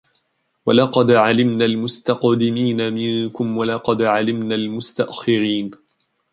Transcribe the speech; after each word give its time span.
ولقد 0.65 1.11
علمنا 1.11 1.65
المستقدمين 1.65 2.93
منكم 2.93 3.57
ولقد 3.57 4.01
علمنا 4.01 4.55
المستأخرين 4.55 5.71